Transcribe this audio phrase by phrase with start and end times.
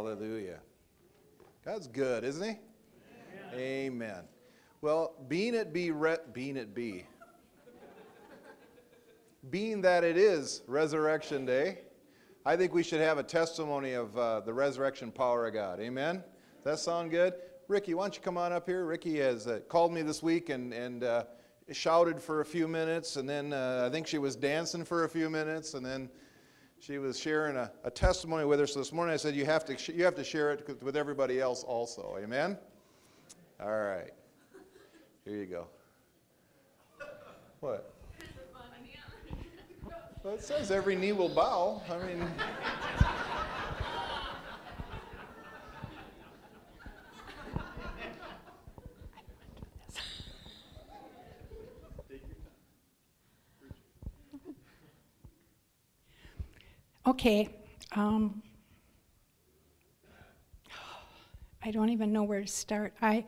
[0.00, 0.60] Hallelujah.
[1.62, 2.56] God's good, isn't He?
[3.52, 3.60] Amen.
[3.60, 4.22] Amen.
[4.80, 7.04] Well, being it be, re- being it be,
[9.50, 11.80] being that it is Resurrection Day,
[12.46, 15.80] I think we should have a testimony of uh, the resurrection power of God.
[15.80, 16.24] Amen?
[16.64, 17.34] Does that sound good?
[17.68, 18.86] Ricky, why don't you come on up here?
[18.86, 21.24] Ricky has uh, called me this week and, and uh,
[21.72, 25.10] shouted for a few minutes, and then uh, I think she was dancing for a
[25.10, 26.08] few minutes, and then
[26.80, 28.66] she was sharing a, a testimony with her.
[28.66, 30.96] So this morning I said, you have, to sh- you have to share it with
[30.96, 32.16] everybody else also.
[32.18, 32.56] Amen?
[33.62, 34.10] All right.
[35.26, 35.66] Here you go.
[37.60, 37.94] What?
[40.24, 41.82] Well, it says every knee will bow.
[41.90, 42.26] I mean.
[57.06, 57.48] Okay.
[57.92, 58.42] Um,
[61.62, 62.94] I don't even know where to start.
[63.00, 63.24] I,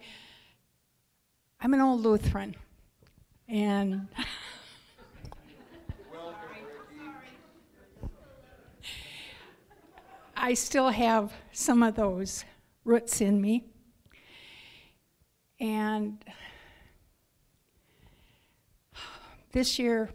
[1.61, 2.55] I'm an old Lutheran,
[3.49, 4.09] and
[10.37, 12.45] I still have some of those
[12.85, 13.65] roots in me.
[15.61, 16.25] And
[19.53, 20.11] this year,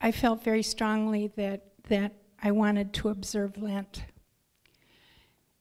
[0.00, 4.04] I felt very strongly that, that I wanted to observe Lent.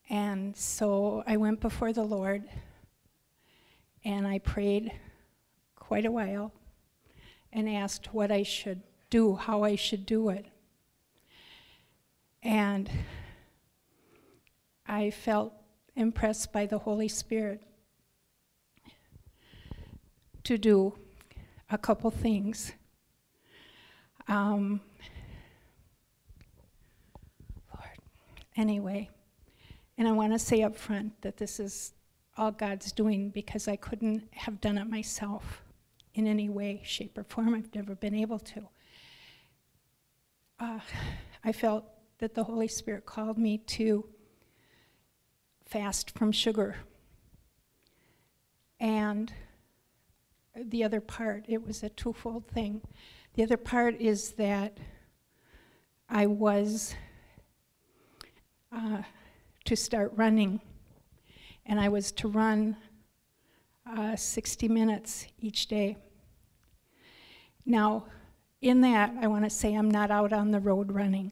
[0.10, 2.44] And so I went before the Lord
[4.04, 4.92] and I prayed
[5.76, 6.52] quite a while
[7.52, 10.46] and asked what I should do, how I should do it.
[12.44, 12.90] And
[14.86, 15.54] I felt
[15.96, 17.64] impressed by the Holy Spirit
[20.44, 20.94] to do
[21.72, 22.74] a couple things.
[24.28, 24.82] Um,
[27.74, 28.00] Lord,
[28.58, 29.10] anyway,
[29.98, 31.94] and I want to say up front that this is
[32.38, 35.62] all God's doing because I couldn't have done it myself
[36.16, 37.54] in any way, shape, or form.
[37.54, 38.68] I've never been able to.
[40.60, 40.80] Uh,
[41.44, 41.86] I felt
[42.20, 44.06] that the Holy Spirit called me to
[45.66, 46.78] fast from sugar.
[48.80, 49.32] And
[50.64, 52.82] the other part, it was a twofold thing.
[53.34, 54.78] The other part is that
[56.10, 56.96] I was
[58.72, 59.02] uh,
[59.66, 60.62] to start running,
[61.66, 62.78] and I was to run
[63.86, 65.98] uh, 60 minutes each day.
[67.66, 68.06] Now,
[68.62, 71.32] in that, I want to say I'm not out on the road running.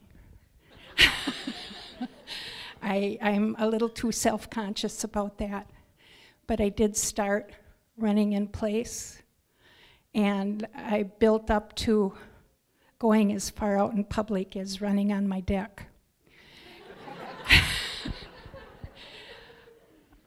[2.82, 5.70] I, I'm a little too self conscious about that.
[6.46, 7.52] But I did start
[7.96, 9.22] running in place,
[10.14, 12.14] and I built up to
[12.98, 15.86] going as far out in public as running on my deck.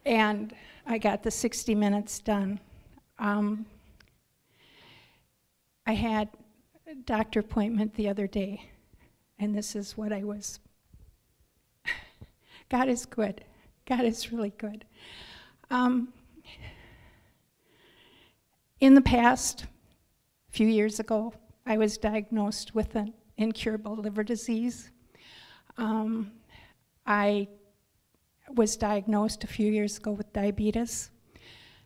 [0.06, 0.54] and
[0.86, 2.60] I got the 60 minutes done.
[3.20, 3.66] Um,
[5.86, 6.30] I had
[6.90, 8.70] a doctor appointment the other day,
[9.40, 10.60] and this is what I was
[12.70, 13.44] God is good.
[13.86, 14.86] God is really good.
[15.70, 16.14] Um,
[18.80, 21.34] in the past, a few years ago,
[21.66, 24.92] I was diagnosed with an incurable liver disease.
[25.78, 26.32] Um,
[27.06, 27.48] I
[28.50, 31.10] was diagnosed a few years ago with diabetes.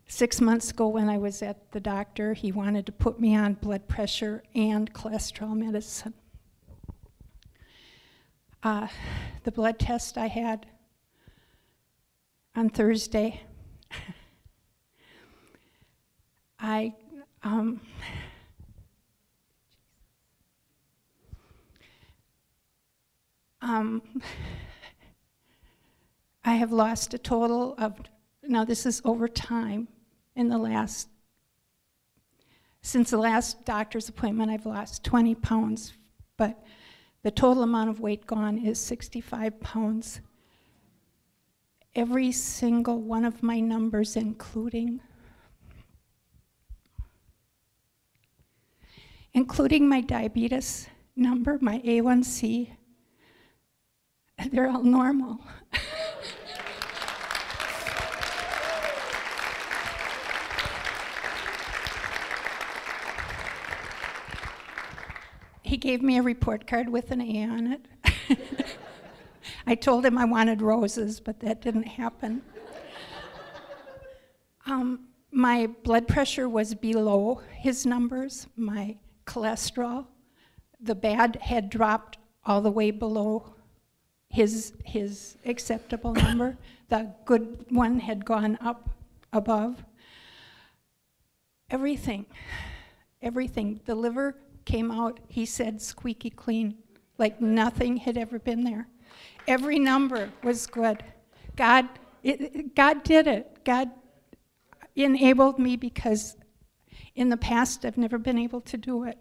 [0.07, 3.53] Six months ago, when I was at the doctor, he wanted to put me on
[3.53, 6.13] blood pressure and cholesterol medicine.
[8.62, 8.88] Uh,
[9.44, 10.68] the blood test I had
[12.56, 13.41] on Thursday,
[16.62, 16.94] I
[17.44, 17.82] um,
[23.62, 24.02] um,
[26.44, 28.00] I have lost a total of
[28.44, 29.88] now this is over time
[30.36, 31.10] in the last
[32.82, 35.94] since the last doctor's appointment I've lost 20 pounds
[36.38, 36.64] but
[37.24, 40.22] the total amount of weight gone is 65 pounds.
[41.94, 45.02] Every single one of my numbers, including
[49.34, 52.70] including my diabetes number, my A1C,
[54.52, 55.40] they're all normal.
[65.64, 67.86] he gave me a report card with an A on it.
[69.68, 72.42] I told him I wanted roses, but that didn't happen.
[74.66, 78.98] um, my blood pressure was below his numbers, my
[79.32, 80.06] cholesterol,
[80.80, 83.54] the bad had dropped all the way below
[84.30, 86.58] his, his acceptable number.
[86.90, 88.90] The good one had gone up
[89.32, 89.84] above.
[91.70, 92.26] Everything,
[93.22, 93.80] everything.
[93.86, 94.36] The liver
[94.66, 96.76] came out, he said, squeaky clean,
[97.18, 98.88] like nothing had ever been there.
[99.48, 101.04] Every number was good.
[101.56, 101.88] God,
[102.24, 103.64] it, God did it.
[103.64, 103.90] God
[104.96, 106.36] enabled me because
[107.16, 109.18] in the past I've never been able to do it.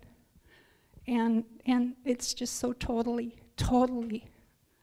[1.06, 4.27] And, and it's just so totally, totally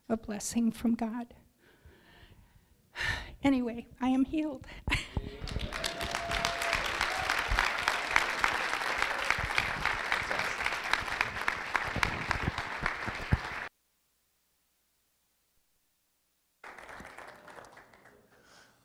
[0.09, 1.33] a blessing from God.
[3.43, 4.65] Anyway, I am healed.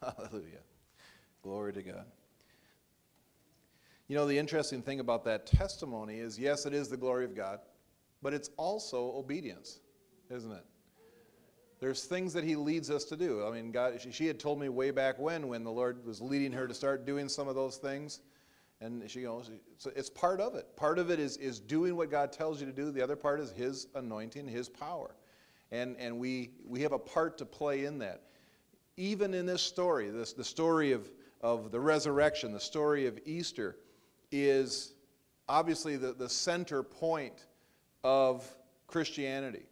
[0.03, 0.59] Hallelujah.
[1.43, 2.05] Glory to God.
[4.13, 7.35] You know, the interesting thing about that testimony is yes, it is the glory of
[7.35, 7.61] God,
[8.21, 9.81] but it's also obedience,
[10.29, 10.67] isn't it?
[11.81, 13.43] There's things that He leads us to do.
[13.47, 16.53] I mean, God, she, had told me way back when, when the Lord was leading
[16.53, 18.21] her to start doing some of those things.
[18.83, 20.77] And she goes, it's, it's part of it.
[20.77, 22.91] Part of it is, is doing what God tells you to do.
[22.91, 25.17] The other part is His anointing, His power.
[25.71, 28.25] And, and we, we have a part to play in that
[28.99, 31.11] even in this story, this, the story of,
[31.41, 33.79] of the resurrection, the story of Easter,
[34.33, 34.95] is
[35.49, 37.47] obviously the, the center point
[38.03, 38.51] of
[38.87, 39.67] Christianity.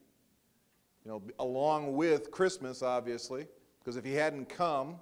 [1.05, 3.47] You know, along with Christmas, obviously,
[3.79, 4.97] because if he hadn't come,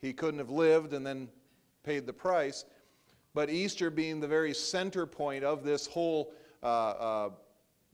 [0.00, 1.28] he couldn't have lived and then
[1.82, 2.64] paid the price.
[3.34, 7.30] But Easter being the very center point of this whole uh, uh,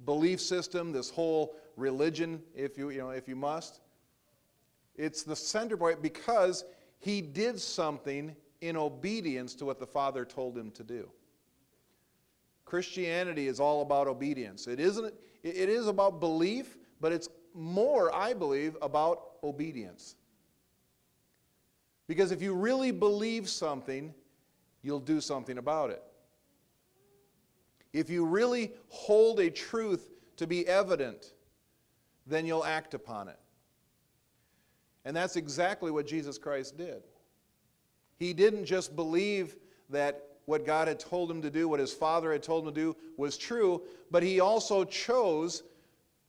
[0.04, 3.80] belief system, this whole religion, if you, you, know, if you must,
[4.96, 6.64] it's the center point because
[6.98, 11.10] he did something in obedience to what the Father told him to do.
[12.64, 14.66] Christianity is all about obedience.
[14.66, 15.12] It isn't
[15.42, 20.16] it is about belief, but it's more, I believe, about obedience.
[22.06, 24.12] Because if you really believe something,
[24.82, 26.02] you'll do something about it.
[27.92, 31.34] If you really hold a truth to be evident,
[32.26, 33.38] then you'll act upon it.
[35.04, 37.02] And that's exactly what Jesus Christ did.
[38.20, 39.56] He didn't just believe
[39.88, 42.80] that what God had told him to do, what his Father had told him to
[42.80, 45.62] do, was true, but he also chose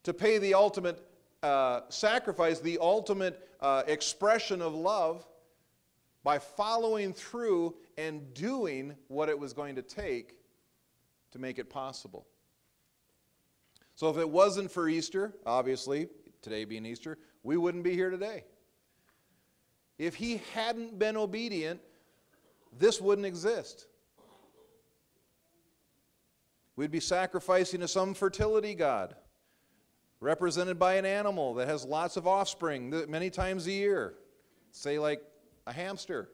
[0.03, 1.05] to pay the ultimate
[1.43, 5.27] uh, sacrifice, the ultimate uh, expression of love
[6.23, 10.35] by following through and doing what it was going to take
[11.31, 12.25] to make it possible.
[13.95, 16.07] So, if it wasn't for Easter, obviously,
[16.41, 18.45] today being Easter, we wouldn't be here today.
[20.01, 21.79] If he hadn't been obedient,
[22.75, 23.85] this wouldn't exist.
[26.75, 29.13] We'd be sacrificing to some fertility god,
[30.19, 34.15] represented by an animal that has lots of offspring many times a year,
[34.71, 35.21] say, like
[35.67, 36.29] a hamster.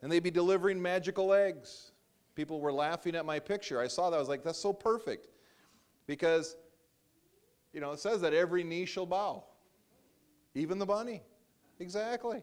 [0.00, 1.92] And they'd be delivering magical eggs.
[2.34, 3.78] People were laughing at my picture.
[3.78, 4.16] I saw that.
[4.16, 5.28] I was like, that's so perfect.
[6.06, 6.56] Because,
[7.74, 9.44] you know, it says that every knee shall bow,
[10.54, 11.24] even the bunny.
[11.80, 12.42] Exactly.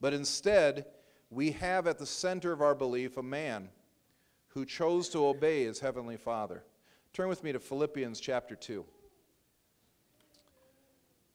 [0.00, 0.86] But instead,
[1.28, 3.68] we have at the center of our belief a man
[4.48, 6.62] who chose to obey his heavenly Father.
[7.12, 8.84] Turn with me to Philippians chapter 2.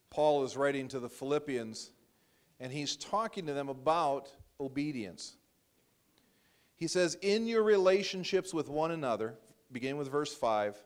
[0.09, 1.91] Paul is writing to the Philippians,
[2.59, 5.35] and he's talking to them about obedience.
[6.75, 9.35] He says, In your relationships with one another,
[9.71, 10.77] beginning with verse 5,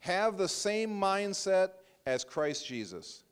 [0.00, 1.70] have the same mindset
[2.06, 3.24] as Christ Jesus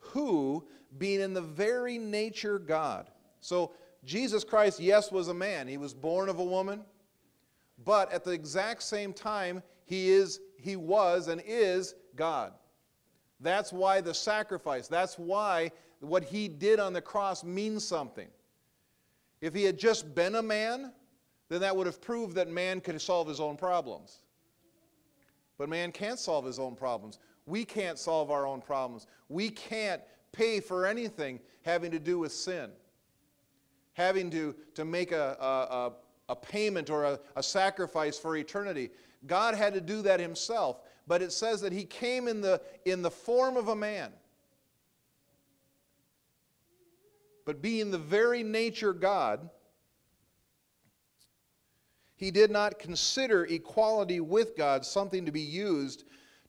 [0.00, 0.64] who,
[0.98, 3.10] being in the very nature God.
[3.40, 3.72] So,
[4.04, 5.68] Jesus Christ, yes, was a man.
[5.68, 6.82] He was born of a woman.
[7.84, 12.52] But at the exact same time, he, is, he was and is God.
[13.40, 18.28] That's why the sacrifice, that's why what he did on the cross means something.
[19.40, 20.92] If he had just been a man,
[21.48, 24.18] then that would have proved that man could solve his own problems.
[25.58, 27.18] But man can't solve his own problems.
[27.50, 29.08] We can't solve our own problems.
[29.28, 32.70] We can't pay for anything having to do with sin.
[33.94, 35.92] Having to, to make a, a,
[36.28, 38.90] a payment or a, a sacrifice for eternity.
[39.26, 40.80] God had to do that himself.
[41.08, 44.12] But it says that he came in the, in the form of a man.
[47.44, 49.50] But being the very nature God,
[52.14, 56.04] he did not consider equality with God something to be used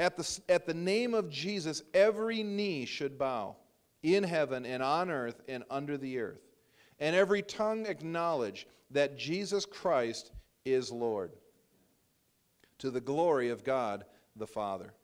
[0.00, 3.56] At the, at the name of Jesus, every knee should bow
[4.02, 6.46] in heaven and on earth and under the earth,
[7.00, 10.30] and every tongue acknowledge that Jesus Christ
[10.64, 11.32] is Lord,
[12.78, 14.04] to the glory of God
[14.36, 14.94] the Father.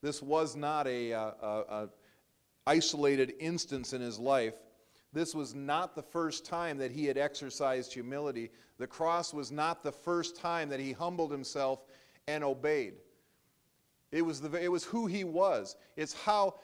[0.00, 1.88] This was not a, uh, a, a
[2.66, 4.54] isolated instance in his life.
[5.12, 8.50] This was not the first time that he had exercised humility.
[8.78, 11.84] The cross was not the first time that he humbled himself
[12.26, 12.94] and obeyed.
[14.14, 15.74] It was, the, it was who he was.
[15.96, 16.54] It's how,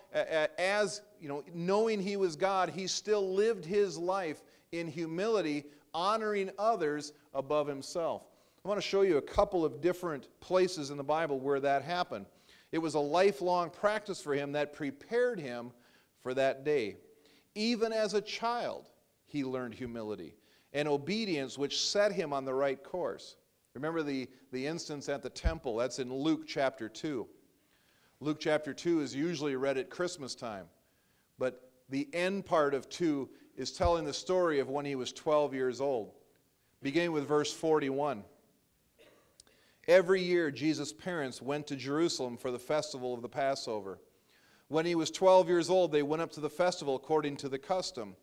[0.57, 4.41] as, you know, knowing he was God, he still lived his life
[4.71, 8.23] in humility, honoring others above himself.
[8.65, 11.83] I want to show you a couple of different places in the Bible where that
[11.83, 12.27] happened.
[12.71, 15.73] It was a lifelong practice for him that prepared him
[16.21, 16.99] for that day.
[17.57, 18.91] Even as a child,
[19.27, 20.37] he learned humility
[20.73, 23.35] and obedience, which set him on the right course.
[23.75, 25.77] Remember the, the instance at the temple?
[25.79, 27.27] That's in Luke chapter 2.
[28.23, 30.67] Luke chapter 2 is usually read at Christmas time,
[31.39, 35.55] but the end part of 2 is telling the story of when he was 12
[35.55, 36.13] years old,
[36.83, 38.23] beginning with verse 41.
[39.89, 43.99] Every year, Jesus' parents went to Jerusalem for the festival of the Passover.
[44.69, 47.59] When he was 12 years old, they went up to the festival according to the
[47.59, 48.17] custom.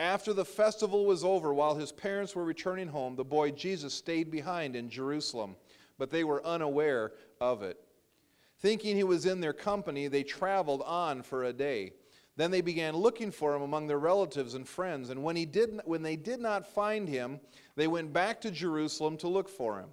[0.00, 4.28] After the festival was over, while his parents were returning home, the boy Jesus stayed
[4.28, 5.54] behind in Jerusalem,
[5.98, 7.78] but they were unaware of it.
[8.66, 11.92] Thinking he was in their company, they traveled on for a day.
[12.34, 15.80] Then they began looking for him among their relatives and friends, and when, he did,
[15.84, 17.38] when they did not find him,
[17.76, 19.90] they went back to Jerusalem to look for him.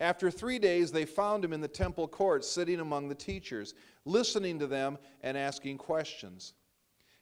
[0.00, 3.74] After three days, they found him in the temple courts, sitting among the teachers,
[4.04, 6.54] listening to them and asking questions.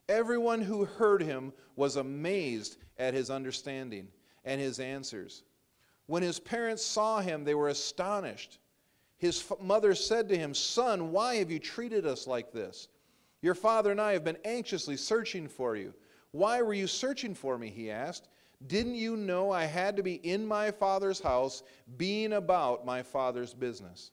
[0.08, 4.08] Everyone who heard him was amazed at his understanding
[4.46, 5.42] and his answers.
[6.06, 8.60] When his parents saw him, they were astonished.
[9.24, 12.88] His mother said to him, Son, why have you treated us like this?
[13.40, 15.94] Your father and I have been anxiously searching for you.
[16.32, 17.70] Why were you searching for me?
[17.70, 18.28] He asked.
[18.66, 21.62] Didn't you know I had to be in my father's house,
[21.96, 24.10] being about my father's business?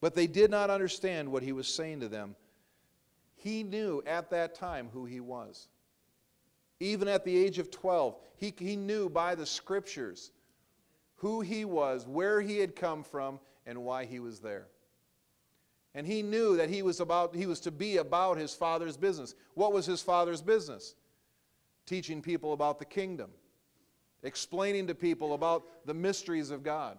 [0.00, 2.36] But they did not understand what he was saying to them.
[3.36, 5.68] He knew at that time who he was.
[6.80, 10.32] Even at the age of 12, he, he knew by the scriptures
[11.16, 14.68] who he was, where he had come from, and why he was there.
[15.94, 19.34] And he knew that he was about he was to be about his father's business.
[19.54, 20.94] What was his father's business?
[21.86, 23.30] teaching people about the kingdom,
[24.22, 26.98] explaining to people about the mysteries of God.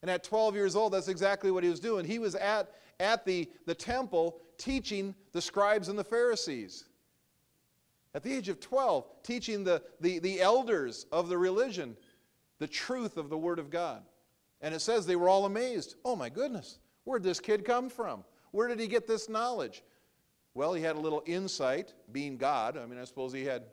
[0.00, 2.04] And at 12 years old, that's exactly what he was doing.
[2.04, 6.84] He was at, at the, the temple teaching the scribes and the Pharisees.
[8.14, 11.96] At the age of 12, teaching the, the, the elders of the religion
[12.58, 14.02] the truth of the Word of God.
[14.62, 15.96] And it says they were all amazed.
[16.04, 18.24] Oh my goodness, where'd this kid come from?
[18.52, 19.82] Where did he get this knowledge?
[20.54, 22.76] Well, he had a little insight, being God.
[22.76, 23.64] I mean, I suppose he had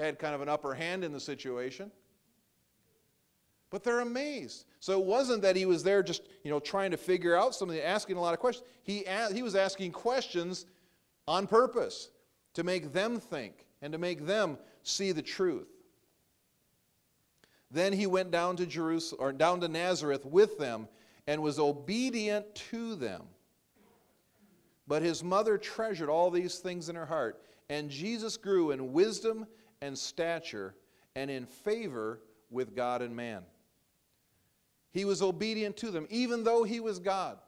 [0.00, 1.90] had kind of an upper hand in the situation.
[3.70, 4.66] But they're amazed.
[4.80, 7.78] So it wasn't that he was there just, you know, trying to figure out something,
[7.78, 8.66] asking a lot of questions.
[8.82, 10.66] He, he was asking questions
[11.28, 12.10] on purpose
[12.54, 15.68] to make them think and to make them see the truth.
[17.72, 20.88] Then he went down to Jerusalem or down to Nazareth with them
[21.26, 23.22] and was obedient to them.
[24.86, 29.46] But his mother treasured all these things in her heart, and Jesus grew in wisdom
[29.80, 30.74] and stature
[31.16, 33.42] and in favor with God and man.
[34.90, 37.38] He was obedient to them, even though he was God,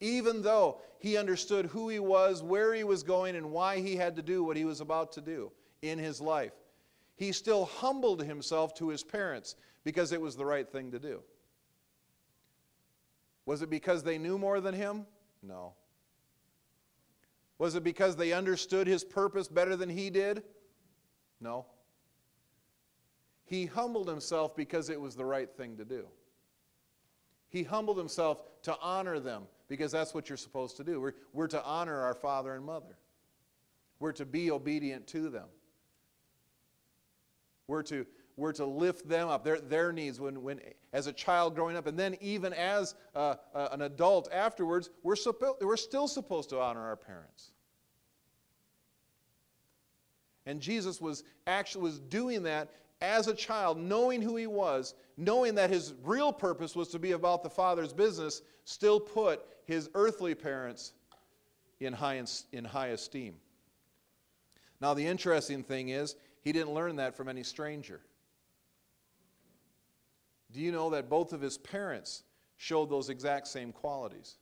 [0.00, 4.16] even though he understood who he was, where he was going, and why he had
[4.16, 6.52] to do what he was about to do in his life.
[7.16, 11.22] He still humbled himself to his parents because it was the right thing to do.
[13.46, 15.06] Was it because they knew more than him?
[15.42, 15.72] No.
[17.58, 20.42] Was it because they understood his purpose better than he did?
[21.40, 21.66] No.
[23.44, 26.06] He humbled himself because it was the right thing to do.
[27.48, 31.00] He humbled himself to honor them because that's what you're supposed to do.
[31.00, 32.98] We're, we're to honor our father and mother,
[34.00, 35.46] we're to be obedient to them.
[37.68, 38.06] We're to,
[38.36, 40.60] we're to lift them up, their, their needs when, when,
[40.92, 45.14] as a child growing up, and then even as uh, uh, an adult afterwards, we're,
[45.14, 47.50] suppo- we're still supposed to honor our parents.
[50.46, 52.70] And Jesus was actually was doing that
[53.00, 57.12] as a child, knowing who he was, knowing that his real purpose was to be
[57.12, 60.92] about the Father's business, still put his earthly parents
[61.80, 63.34] in high, in high esteem.
[64.80, 66.14] Now, the interesting thing is,
[66.46, 68.00] he didn't learn that from any stranger.
[70.52, 72.22] Do you know that both of his parents
[72.56, 74.36] showed those exact same qualities?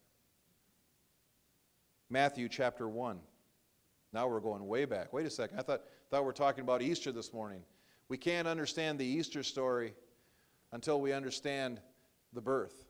[2.10, 3.18] Matthew chapter 1.
[4.12, 5.14] Now we're going way back.
[5.14, 5.58] Wait a second.
[5.58, 5.80] I thought,
[6.10, 7.62] thought we were talking about Easter this morning.
[8.10, 9.94] We can't understand the Easter story
[10.72, 11.80] until we understand
[12.34, 12.84] the birth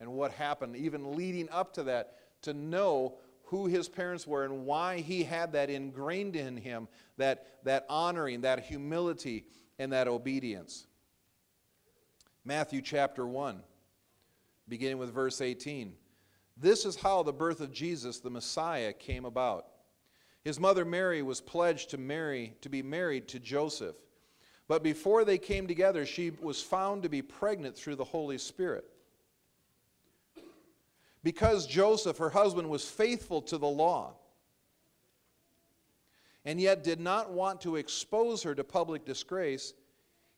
[0.00, 4.66] and what happened, even leading up to that, to know who his parents were and
[4.66, 6.86] why he had that ingrained in him
[7.16, 9.46] that, that honoring, that humility,
[9.78, 10.86] and that obedience.
[12.44, 13.62] Matthew chapter 1,
[14.68, 15.94] beginning with verse 18.
[16.58, 19.66] This is how the birth of Jesus, the Messiah, came about.
[20.44, 23.96] His mother Mary was pledged to marry to be married to Joseph.
[24.66, 28.84] But before they came together, she was found to be pregnant through the Holy Spirit.
[31.28, 34.14] Because Joseph, her husband, was faithful to the law
[36.46, 39.74] and yet did not want to expose her to public disgrace,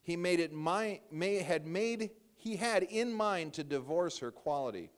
[0.03, 4.91] he made it my, may, had made he had in mind to divorce her quality.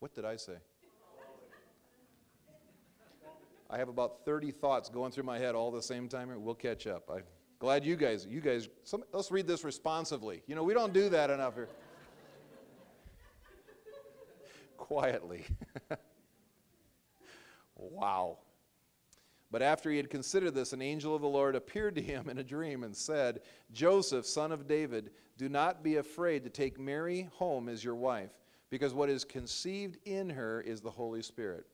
[0.00, 0.58] What did I say?
[3.70, 6.30] I have about 30 thoughts going through my head all the same time.
[6.44, 7.08] We'll catch up.
[7.10, 7.22] I'm
[7.58, 10.42] glad you guys, you guys, some, let's read this responsively.
[10.46, 11.70] You know, we don't do that enough here.
[14.80, 15.44] Quietly.
[17.76, 18.38] wow.
[19.50, 22.38] But after he had considered this, an angel of the Lord appeared to him in
[22.38, 27.28] a dream and said, Joseph, son of David, do not be afraid to take Mary
[27.34, 28.30] home as your wife,
[28.70, 31.66] because what is conceived in her is the Holy Spirit.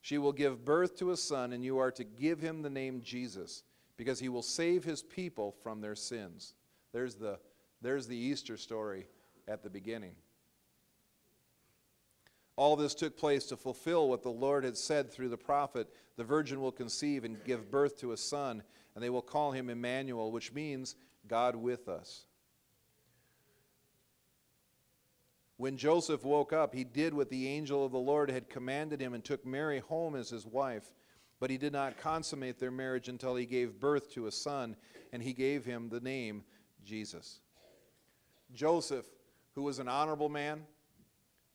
[0.00, 3.02] She will give birth to a son, and you are to give him the name
[3.02, 3.62] Jesus,
[3.98, 6.54] because he will save his people from their sins.
[6.92, 7.38] There's the,
[7.82, 9.06] there's the Easter story
[9.46, 10.14] at the beginning.
[12.60, 16.24] All this took place to fulfill what the Lord had said through the prophet The
[16.24, 18.62] virgin will conceive and give birth to a son,
[18.94, 20.94] and they will call him Emmanuel, which means
[21.26, 22.26] God with us.
[25.56, 29.14] When Joseph woke up, he did what the angel of the Lord had commanded him
[29.14, 30.92] and took Mary home as his wife.
[31.38, 34.76] But he did not consummate their marriage until he gave birth to a son,
[35.14, 36.44] and he gave him the name
[36.84, 37.40] Jesus.
[38.52, 39.06] Joseph,
[39.54, 40.66] who was an honorable man,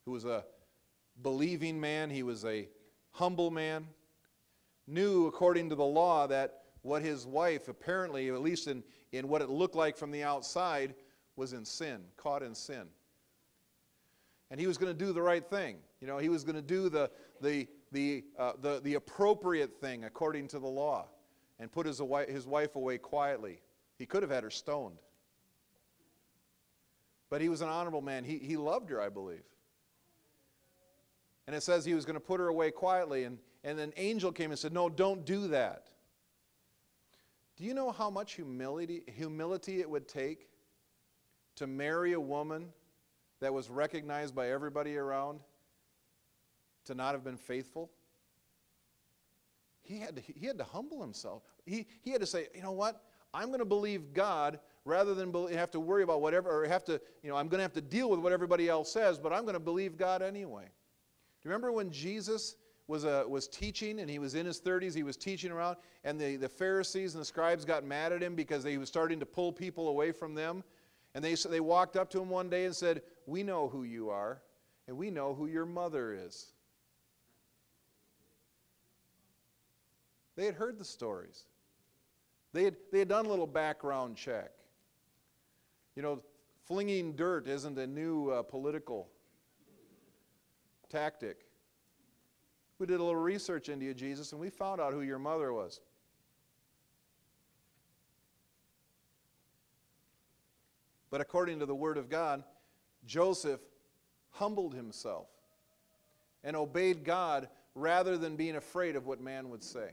[0.06, 0.46] who was a
[1.22, 2.68] believing man, he was a
[3.12, 3.88] humble man,
[4.88, 9.42] knew according to the law that what his wife, apparently, at least in, in what
[9.42, 10.94] it looked like from the outside,
[11.36, 12.88] was in sin, caught in sin
[14.52, 15.78] and he was going to do the right thing.
[16.02, 17.10] You know, he was going to do the,
[17.42, 21.08] the, the, uh, the, the appropriate thing according to the law
[21.60, 23.62] and put his, his wife away quietly.
[23.98, 24.98] He could have had her stoned.
[27.30, 28.24] But he was an honorable man.
[28.24, 29.44] He, he loved her, I believe.
[31.48, 33.24] And it says he was going to put her away quietly.
[33.24, 35.90] And, and an angel came and said, No, don't do that.
[37.58, 40.50] Do you know how much humility, humility it would take
[41.56, 42.68] to marry a woman
[43.40, 45.40] that was recognized by everybody around
[46.86, 47.92] to not have been faithful?
[49.84, 51.44] He had to, he had to humble himself.
[51.66, 53.04] He, he had to say, you know what?
[53.34, 57.00] I'm going to believe God rather than have to worry about whatever, or have to,
[57.22, 59.44] you know, I'm going to have to deal with what everybody else says, but I'm
[59.44, 60.66] going to believe God anyway.
[61.46, 62.56] Remember when Jesus
[62.88, 66.20] was, uh, was teaching and he was in his 30s, he was teaching around, and
[66.20, 69.26] the, the Pharisees and the scribes got mad at him because he was starting to
[69.26, 70.64] pull people away from them?
[71.14, 74.10] And they, they walked up to him one day and said, We know who you
[74.10, 74.42] are,
[74.88, 76.52] and we know who your mother is.
[80.36, 81.46] They had heard the stories.
[82.54, 84.52] They had, they had done a little background check.
[85.96, 86.22] You know,
[86.66, 89.10] flinging dirt isn't a new uh, political
[90.90, 91.46] tactic.
[92.80, 95.54] We did a little research into you, Jesus, and we found out who your mother
[95.54, 95.80] was.
[101.10, 102.44] But according to the Word of God,
[103.06, 103.62] Joseph
[104.32, 105.28] humbled himself
[106.44, 109.92] and obeyed God rather than being afraid of what man would say.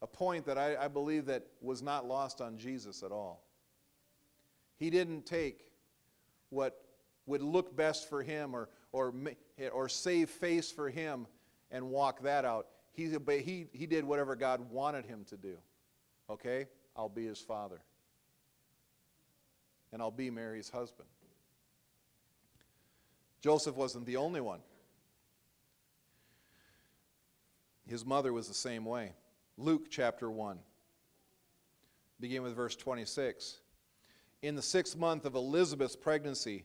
[0.00, 3.42] A point that I, I, believe that was not lost on Jesus at all.
[4.76, 5.66] He didn't take
[6.50, 6.87] what
[7.28, 9.14] would look best for him or, or,
[9.72, 11.26] or save face for him
[11.70, 12.66] and walk that out.
[12.92, 15.56] He, he, he did whatever God wanted him to do.
[16.28, 16.66] Okay?
[16.96, 17.80] I'll be his father.
[19.92, 21.08] And I'll be Mary's husband.
[23.40, 24.60] Joseph wasn't the only one.
[27.86, 29.12] His mother was the same way.
[29.56, 30.58] Luke chapter 1.
[32.20, 33.58] Begin with verse 26.
[34.42, 36.64] In the sixth month of Elizabeth's pregnancy,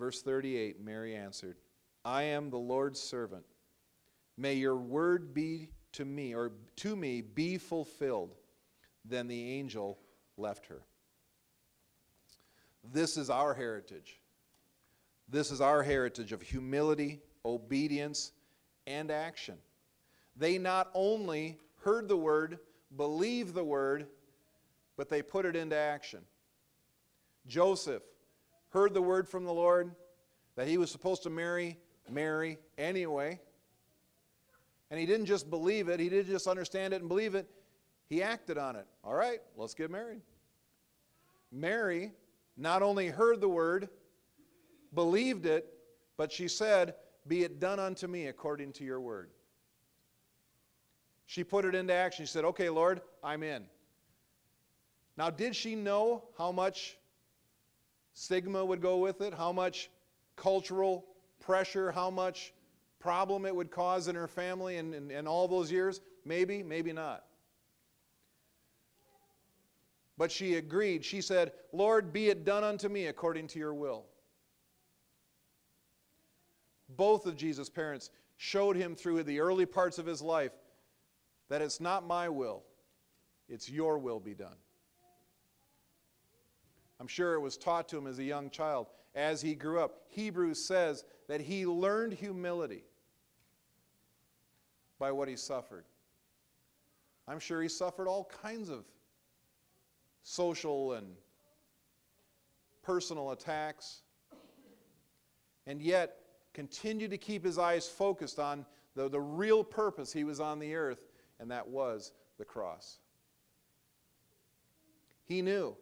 [0.00, 1.58] Verse 38 Mary answered,
[2.06, 3.44] I am the Lord's servant.
[4.38, 8.34] May your word be to me, or to me, be fulfilled.
[9.04, 9.98] Then the angel
[10.38, 10.80] left her.
[12.94, 14.18] This is our heritage.
[15.28, 18.32] This is our heritage of humility, obedience,
[18.86, 19.58] and action.
[20.34, 22.58] They not only heard the word,
[22.96, 24.06] believed the word,
[24.96, 26.20] but they put it into action.
[27.46, 28.02] Joseph
[28.70, 29.94] heard the word from the Lord
[30.56, 31.78] that he was supposed to marry
[32.08, 33.40] Mary anyway.
[34.90, 37.48] And he didn't just believe it, he didn't just understand it and believe it,
[38.08, 38.86] he acted on it.
[39.04, 40.20] All right, let's get married.
[41.52, 42.12] Mary
[42.56, 43.88] not only heard the word,
[44.94, 45.72] believed it,
[46.16, 46.94] but she said,
[47.26, 49.30] Be it done unto me according to your word.
[51.26, 52.26] She put it into action.
[52.26, 53.64] She said, Okay, Lord, I'm in.
[55.16, 56.98] Now, did she know how much
[58.14, 59.90] stigma would go with it, how much
[60.36, 61.06] cultural
[61.40, 62.52] pressure, how much
[62.98, 66.00] problem it would cause in her family and, and, and all those years?
[66.24, 67.24] Maybe, maybe not.
[70.18, 71.04] But she agreed.
[71.04, 74.04] She said, Lord, be it done unto me according to your will.
[76.90, 80.52] Both of Jesus' parents showed him through the early parts of his life
[81.48, 82.62] that it's not my will,
[83.48, 84.56] it's your will be done.
[87.00, 90.02] I'm sure it was taught to him as a young child as he grew up.
[90.08, 92.84] Hebrews says that he learned humility
[94.98, 95.84] by what he suffered.
[97.26, 98.84] I'm sure he suffered all kinds of
[100.22, 101.06] social and
[102.82, 104.02] personal attacks,
[105.66, 106.16] and yet
[106.52, 110.74] continued to keep his eyes focused on the, the real purpose he was on the
[110.74, 111.06] earth,
[111.38, 112.98] and that was the cross.
[115.24, 115.76] He knew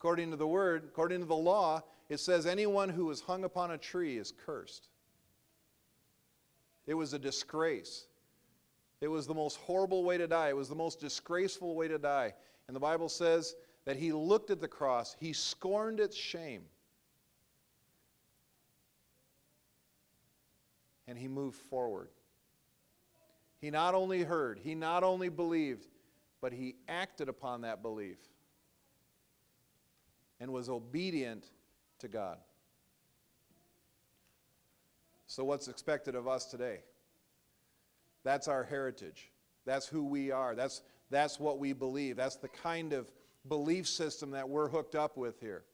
[0.00, 3.72] According to the word, according to the law, it says anyone who is hung upon
[3.72, 4.88] a tree is cursed.
[6.86, 8.06] It was a disgrace.
[9.02, 10.48] It was the most horrible way to die.
[10.48, 12.32] It was the most disgraceful way to die.
[12.66, 16.62] And the Bible says that he looked at the cross, he scorned its shame,
[21.06, 22.08] and he moved forward.
[23.60, 25.88] He not only heard, he not only believed,
[26.40, 28.16] but he acted upon that belief
[30.40, 31.50] and was obedient
[31.98, 32.38] to God.
[35.26, 36.80] So, what's expected of us today?
[38.24, 39.30] That's our heritage.
[39.64, 40.54] That's who we are.
[40.54, 42.16] That's, that's what we believe.
[42.16, 43.10] That's the kind of
[43.48, 45.64] belief system that we're hooked up with here.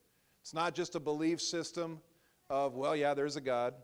[0.42, 2.00] It's not just a belief system
[2.50, 3.74] of, well, yeah, there's a God.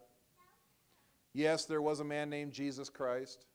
[1.32, 3.46] Yes, there was a man named Jesus Christ.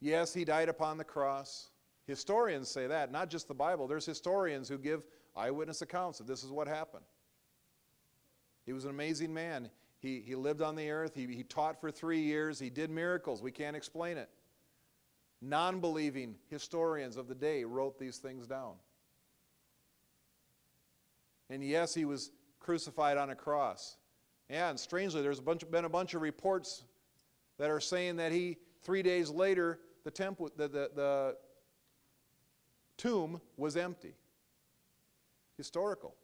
[0.00, 1.70] Yes, he died upon the cross.
[2.06, 3.86] Historians say that, not just the Bible.
[3.86, 5.02] There's historians who give
[5.36, 7.04] eyewitness accounts of this is what happened.
[8.66, 9.70] He was an amazing man.
[9.98, 11.14] He, he lived on the earth.
[11.14, 12.58] He, he taught for three years.
[12.58, 13.42] He did miracles.
[13.42, 14.28] We can't explain it.
[15.40, 18.74] Non believing historians of the day wrote these things down.
[21.50, 23.96] And yes, he was crucified on a cross.
[24.48, 26.84] And strangely, there's a bunch, been a bunch of reports
[27.58, 31.36] that are saying that he, three days later, the, temp, the, the, the
[32.96, 34.14] tomb was empty.
[35.56, 36.14] Historical.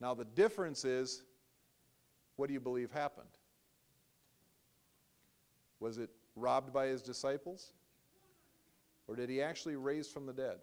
[0.00, 1.22] Now, the difference is
[2.36, 3.28] what do you believe happened?
[5.80, 7.72] Was it robbed by his disciples?
[9.08, 10.58] Or did he actually raise from the dead?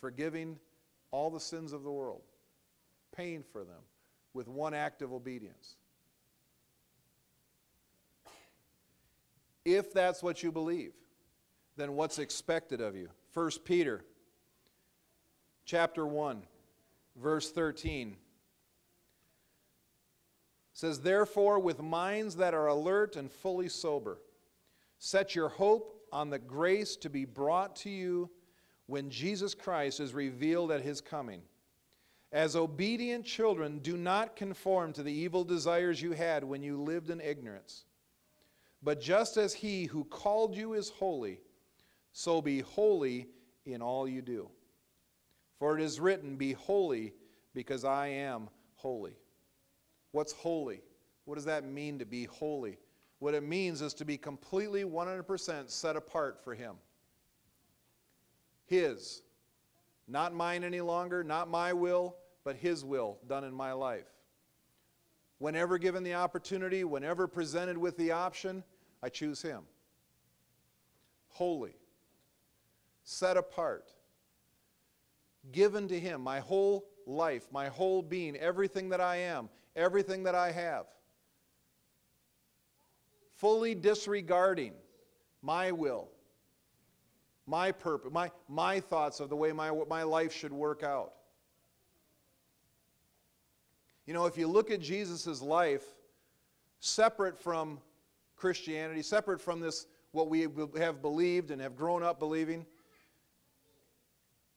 [0.00, 0.58] Forgiving
[1.10, 2.22] all the sins of the world,
[3.14, 3.82] paying for them
[4.32, 5.76] with one act of obedience.
[9.64, 10.92] If that's what you believe,
[11.76, 13.08] then what's expected of you?
[13.32, 14.04] 1 Peter
[15.64, 16.42] chapter 1
[17.16, 18.16] verse 13
[20.72, 24.18] says therefore with minds that are alert and fully sober
[24.98, 28.30] set your hope on the grace to be brought to you
[28.86, 31.42] when Jesus Christ is revealed at his coming.
[32.32, 37.10] As obedient children do not conform to the evil desires you had when you lived
[37.10, 37.84] in ignorance.
[38.82, 41.40] But just as he who called you is holy
[42.12, 43.26] so be holy
[43.66, 44.48] in all you do
[45.58, 47.12] for it is written, Be holy,
[47.54, 49.16] because I am holy.
[50.12, 50.82] What's holy?
[51.24, 52.78] What does that mean to be holy?
[53.18, 56.74] What it means is to be completely 100% set apart for Him.
[58.66, 59.22] His.
[60.06, 64.06] Not mine any longer, not my will, but His will done in my life.
[65.38, 68.62] Whenever given the opportunity, whenever presented with the option,
[69.02, 69.62] I choose Him.
[71.28, 71.76] Holy.
[73.04, 73.92] Set apart
[75.52, 80.34] given to Him, my whole life, my whole being, everything that I am, everything that
[80.34, 80.86] I have.
[83.36, 84.72] Fully disregarding
[85.42, 86.08] my will,
[87.46, 91.12] my purpose, my, my thoughts of the way my, my life should work out.
[94.06, 95.84] You know, if you look at Jesus' life
[96.80, 97.80] separate from
[98.36, 100.46] Christianity, separate from this, what we
[100.78, 102.66] have believed and have grown up believing,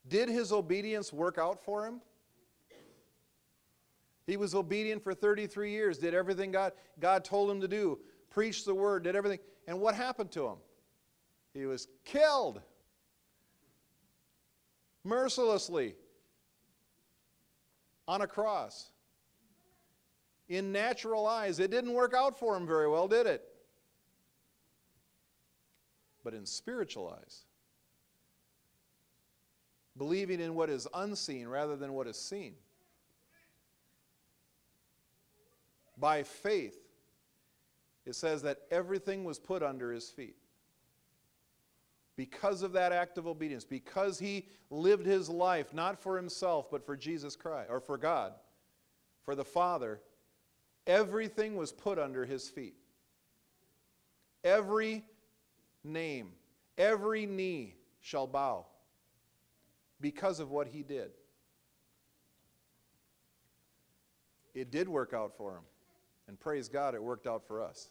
[0.08, 2.02] did his obedience work out for him?
[4.26, 8.66] He was obedient for 33 years, did everything God, God told him to do, preached
[8.66, 9.40] the word, did everything.
[9.68, 10.58] And what happened to him?
[11.54, 12.62] He was killed
[15.04, 15.96] mercilessly
[18.08, 18.92] on a cross.
[20.50, 23.44] In natural eyes, it didn't work out for him very well, did it?
[26.24, 27.47] But in spiritual eyes,
[29.98, 32.54] believing in what is unseen rather than what is seen.
[35.98, 36.78] By faith,
[38.06, 40.36] it says that everything was put under his feet.
[42.16, 46.86] Because of that act of obedience, because he lived his life not for himself, but
[46.86, 48.34] for Jesus Christ, or for God,
[49.24, 50.02] for the Father,
[50.86, 52.76] everything was put under his feet.
[54.44, 55.04] Every
[55.84, 56.32] name,
[56.78, 58.66] every knee shall bow
[60.00, 61.12] because of what he did.
[64.54, 65.64] It did work out for him.
[66.28, 67.90] And praise God, it worked out for us.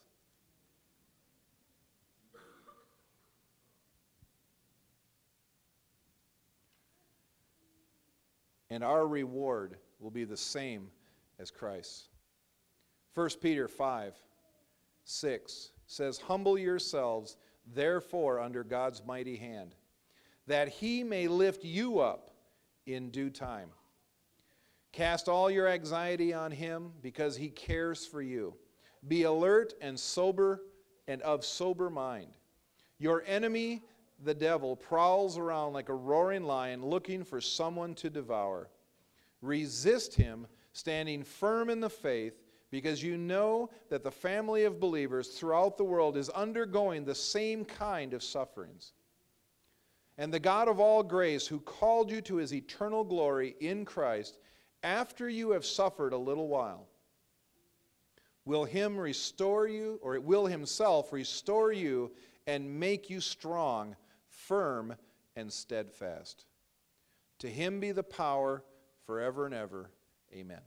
[8.68, 10.88] And our reward will be the same
[11.38, 12.08] as Christ's.
[13.14, 14.14] 1 Peter 5
[15.04, 17.36] 6 says, Humble yourselves,
[17.74, 19.76] therefore, under God's mighty hand
[20.46, 22.30] that he may lift you up
[22.86, 23.70] in due time.
[24.92, 28.54] Cast all your anxiety on him because he cares for you.
[29.08, 30.62] Be alert and sober
[31.06, 32.36] and of sober mind.
[32.98, 33.82] Your enemy,
[34.24, 38.70] the devil, prowls around like a roaring lion looking for someone to devour.
[39.42, 45.28] Resist him, standing firm in the faith, because you know that the family of believers
[45.28, 48.92] throughout the world is undergoing the same kind of sufferings.
[50.18, 54.38] And the God of all grace, who called you to his eternal glory in Christ,
[54.82, 56.86] after you have suffered a little while,
[58.44, 62.12] will him restore you, or will himself restore you
[62.46, 63.96] and make you strong,
[64.28, 64.94] firm,
[65.34, 66.46] and steadfast.
[67.40, 68.62] To him be the power
[69.04, 69.90] forever and ever.
[70.32, 70.60] Amen.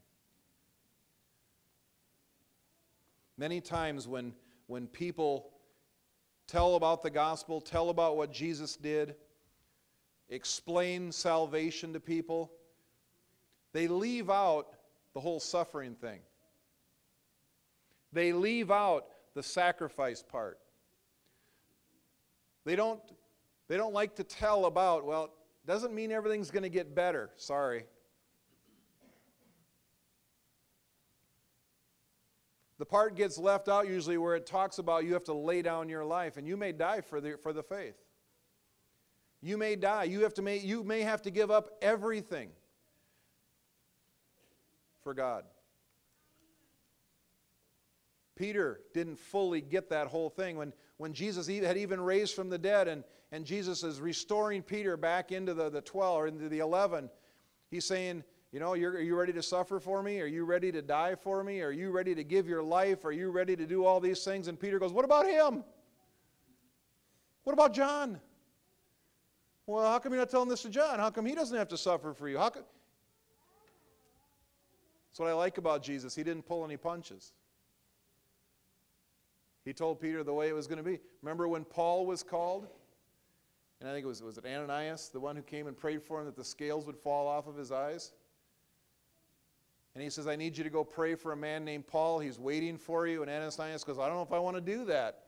[3.38, 4.34] Many times when,
[4.68, 5.52] when people
[6.46, 9.16] tell about the gospel, tell about what Jesus did,
[10.30, 12.52] explain salvation to people,
[13.74, 14.68] they leave out
[15.14, 16.20] the whole suffering thing.
[18.12, 20.60] They leave out the sacrifice part.
[22.66, 23.00] They don't,
[23.68, 25.32] they don't like to tell about, well,
[25.66, 27.30] doesn't mean everything's going to get better.
[27.36, 27.86] Sorry.
[32.80, 35.90] The part gets left out usually where it talks about you have to lay down
[35.90, 37.98] your life and you may die for the, for the faith.
[39.42, 40.04] You may die.
[40.04, 42.50] You, have to may, you may have to give up everything
[45.02, 45.46] for God.
[48.36, 50.58] Peter didn't fully get that whole thing.
[50.58, 54.98] When, when Jesus had even raised from the dead and, and Jesus is restoring Peter
[54.98, 57.10] back into the, the 12 or into the 11,
[57.70, 60.22] he's saying, You know, are you ready to suffer for me?
[60.22, 61.62] Are you ready to die for me?
[61.62, 63.04] Are you ready to give your life?
[63.04, 64.48] Are you ready to do all these things?
[64.48, 65.64] And Peter goes, What about him?
[67.44, 68.20] What about John?
[69.70, 70.98] Well, how come you're not telling this to John?
[70.98, 72.40] How come he doesn't have to suffer for you?
[72.40, 72.64] How come?
[75.12, 76.16] That's what I like about Jesus.
[76.16, 77.34] He didn't pull any punches.
[79.66, 81.00] He told Peter the way it was going to be.
[81.22, 82.68] Remember when Paul was called?
[83.80, 86.20] And I think it was, was it Ananias, the one who came and prayed for
[86.20, 88.14] him that the scales would fall off of his eyes?
[89.94, 92.18] And he says, I need you to go pray for a man named Paul.
[92.18, 93.22] He's waiting for you.
[93.22, 95.26] And Ananias goes, I don't know if I want to do that.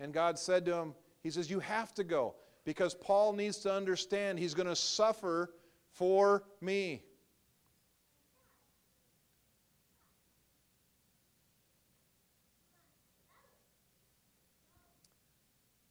[0.00, 3.72] And God said to him, He says, You have to go because Paul needs to
[3.72, 5.50] understand he's going to suffer
[5.90, 7.02] for me.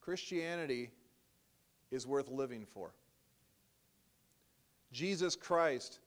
[0.01, 0.91] Christianity
[1.91, 2.91] is worth living for.
[4.91, 5.99] Jesus Christ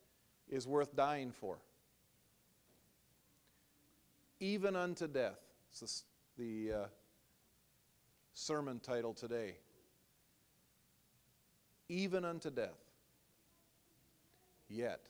[0.48, 1.58] is worth dying for.
[4.40, 5.38] Even unto death.
[5.70, 6.04] It's
[6.36, 6.84] the uh,
[8.34, 9.54] sermon title today.
[11.88, 12.78] Even unto death.
[14.68, 15.00] Yet,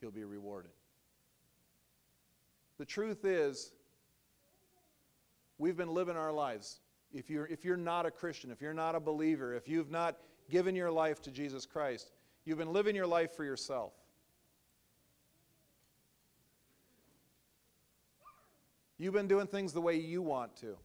[0.00, 0.70] he'll be rewarded.
[2.78, 3.72] The truth is,
[5.58, 6.80] we've been living our lives
[7.12, 10.16] if you're, if you're not a Christian, if you're not a believer, if you've not
[10.50, 12.10] given your life to Jesus Christ,
[12.44, 13.92] you've been living your life for yourself.
[18.98, 20.76] You've been doing things the way you want to.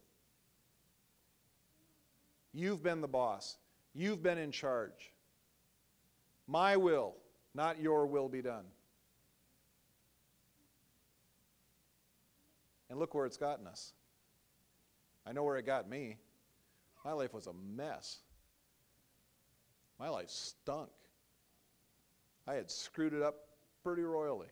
[2.53, 3.57] You've been the boss.
[3.93, 5.13] You've been in charge.
[6.47, 7.15] My will,
[7.53, 8.65] not your will, be done.
[12.89, 13.93] And look where it's gotten us.
[15.25, 16.17] I know where it got me.
[17.05, 18.19] My life was a mess.
[19.99, 20.89] My life stunk.
[22.47, 23.35] I had screwed it up
[23.83, 24.47] pretty royally.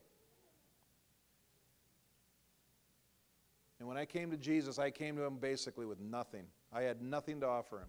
[3.79, 6.45] And when I came to Jesus, I came to him basically with nothing.
[6.71, 7.87] I had nothing to offer him.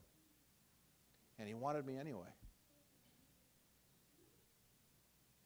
[1.38, 2.28] And he wanted me anyway.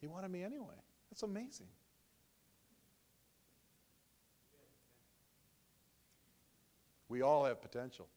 [0.01, 0.75] He wanted me anyway.
[1.11, 1.69] That's amazing.
[7.09, 8.09] We all have potential.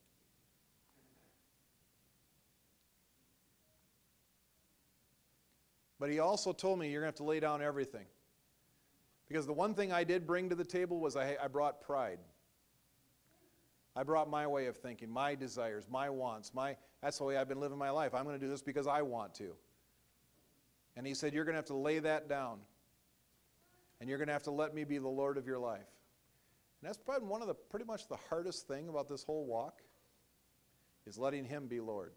[5.99, 8.05] But he also told me you're going to have to lay down everything.
[9.27, 12.19] Because the one thing I did bring to the table was I, I brought pride.
[13.95, 17.47] I brought my way of thinking, my desires, my wants, my that's the way I've
[17.47, 18.13] been living my life.
[18.13, 19.55] I'm going to do this because I want to.
[20.95, 22.59] And he said, You're going to have to lay that down.
[23.99, 25.87] And you're going to have to let me be the Lord of your life.
[26.81, 29.81] And that's probably one of the pretty much the hardest thing about this whole walk
[31.05, 32.13] is letting him be Lord.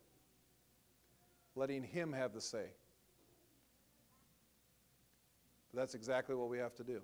[1.56, 2.66] Letting him have the say.
[5.72, 7.00] But that's exactly what we have to do.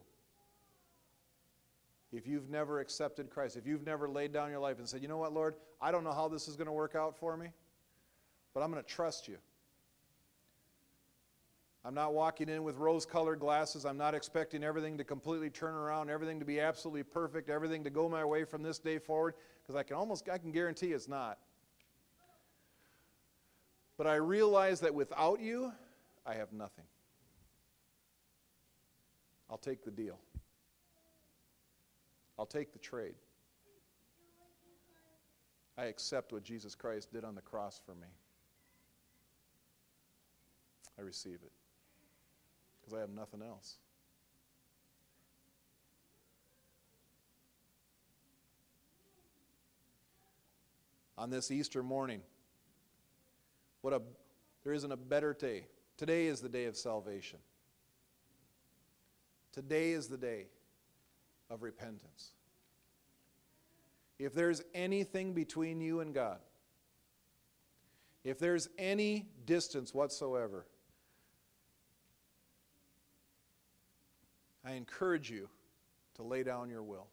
[2.12, 5.08] If you've never accepted Christ, if you've never laid down your life and said, you
[5.08, 7.48] know what, Lord, I don't know how this is going to work out for me,
[8.54, 9.36] but I'm going to trust you.
[11.84, 13.84] I'm not walking in with rose colored glasses.
[13.84, 17.90] I'm not expecting everything to completely turn around, everything to be absolutely perfect, everything to
[17.90, 21.08] go my way from this day forward, because I can almost I can guarantee it's
[21.08, 21.38] not.
[23.96, 25.72] But I realize that without you,
[26.26, 26.84] I have nothing.
[29.50, 30.18] I'll take the deal.
[32.38, 33.14] I'll take the trade.
[35.76, 38.08] I accept what Jesus Christ did on the cross for me.
[40.98, 41.52] I receive it
[42.80, 43.78] because I have nothing else.
[51.16, 52.22] On this Easter morning,
[53.82, 54.02] what a
[54.64, 55.66] there isn't a better day.
[55.96, 57.38] Today is the day of salvation.
[59.52, 60.46] Today is the day
[61.50, 62.32] of repentance.
[64.18, 66.38] If there's anything between you and God,
[68.24, 70.66] if there's any distance whatsoever,
[74.64, 75.48] I encourage you
[76.16, 77.06] to lay down your will,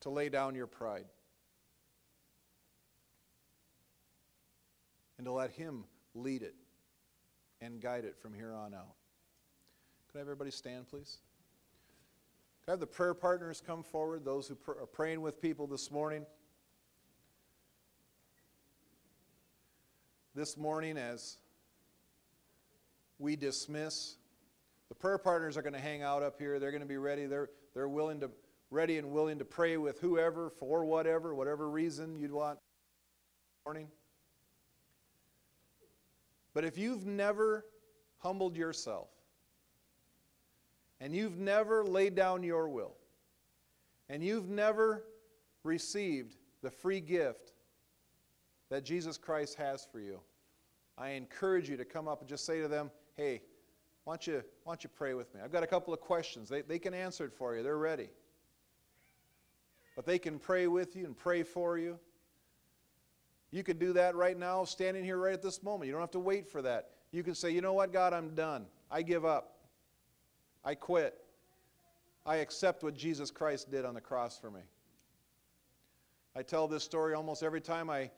[0.00, 1.04] to lay down your pride,
[5.18, 5.84] and to let Him
[6.14, 6.54] lead it
[7.60, 8.94] and guide it from here on out.
[10.10, 11.18] Could everybody stand, please?
[12.68, 16.26] Have the prayer partners come forward, those who pr- are praying with people this morning?
[20.36, 21.38] this morning as
[23.18, 24.16] we dismiss.
[24.90, 26.60] The prayer partners are going to hang out up here.
[26.60, 27.24] They're going to be ready.
[27.24, 28.30] They're, they're willing to,
[28.70, 32.58] ready and willing to pray with whoever for whatever, whatever reason you'd want.
[33.64, 33.88] Morning.
[36.52, 37.64] But if you've never
[38.18, 39.08] humbled yourself
[41.00, 42.94] and you've never laid down your will
[44.08, 45.04] and you've never
[45.62, 47.52] received the free gift
[48.70, 50.20] that Jesus Christ has for you,
[50.98, 53.42] I encourage you to come up and just say to them, hey,
[54.04, 55.40] why don't you, why don't you pray with me?
[55.44, 56.48] I've got a couple of questions.
[56.48, 58.08] They, they can answer it for you, they're ready.
[59.94, 61.98] But they can pray with you and pray for you.
[63.50, 65.86] You could do that right now, standing here right at this moment.
[65.86, 66.90] You don't have to wait for that.
[67.12, 68.66] You can say, you know what, God, I'm done.
[68.90, 69.55] I give up.
[70.66, 71.14] I quit.
[72.26, 74.62] I accept what Jesus Christ did on the cross for me.
[76.34, 78.10] I tell this story almost every time I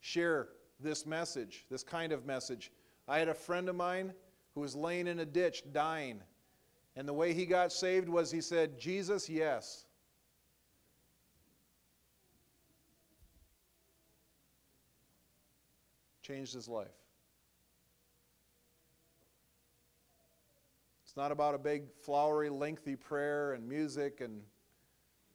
[0.00, 0.48] share
[0.80, 2.72] this message, this kind of message.
[3.06, 4.12] I had a friend of mine
[4.54, 6.20] who was laying in a ditch dying.
[6.96, 9.86] And the way he got saved was he said, Jesus, yes.
[16.20, 17.05] Changed his life.
[21.16, 24.42] It's not about a big, flowery, lengthy prayer and music and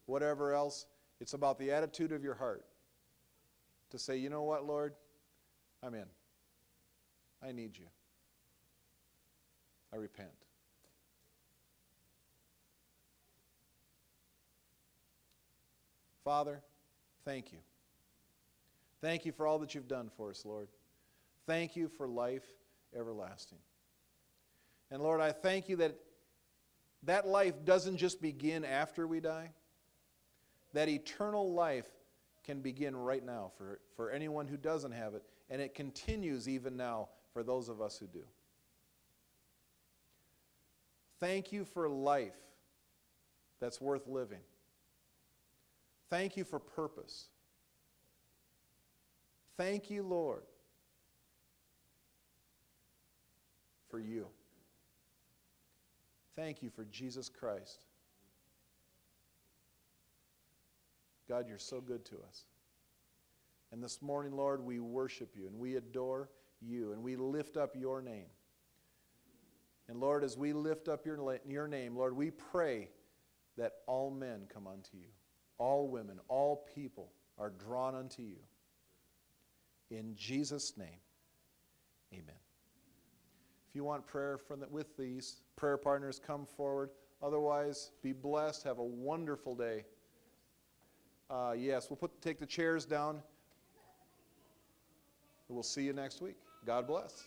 [0.05, 0.85] whatever else.
[1.19, 2.63] It's about the attitude of your heart
[3.89, 4.93] to say, you know what, Lord?
[5.81, 6.05] I'm in.
[7.41, 7.87] I need you.
[9.91, 10.29] I repent.
[16.23, 16.61] Father,
[17.25, 17.57] thank you.
[19.01, 20.67] Thank you for all that you've done for us, Lord.
[21.47, 22.45] Thank you for life
[22.95, 23.57] everlasting.
[24.91, 25.95] And Lord, I thank you that
[27.03, 29.49] that life doesn't just begin after we die,
[30.73, 31.87] that eternal life
[32.43, 36.77] can begin right now for, for anyone who doesn't have it, and it continues even
[36.77, 38.23] now for those of us who do.
[41.19, 42.35] Thank you for life
[43.59, 44.39] that's worth living.
[46.09, 47.27] Thank you for purpose.
[49.55, 50.43] Thank you, Lord,
[53.89, 54.27] for you.
[56.35, 57.85] Thank you for Jesus Christ.
[61.27, 62.45] God, you're so good to us.
[63.71, 66.29] And this morning, Lord, we worship you and we adore
[66.61, 68.27] you and we lift up your name.
[69.87, 72.89] And Lord, as we lift up your, your name, Lord, we pray
[73.57, 75.09] that all men come unto you,
[75.57, 78.37] all women, all people are drawn unto you.
[79.89, 80.99] In Jesus' name,
[82.13, 82.35] amen.
[83.71, 86.89] If you want prayer from the, with these prayer partners, come forward.
[87.23, 88.63] Otherwise, be blessed.
[88.63, 89.85] Have a wonderful day.
[91.29, 93.21] Uh, yes, we'll put, take the chairs down.
[95.47, 96.35] We'll see you next week.
[96.65, 97.23] God bless.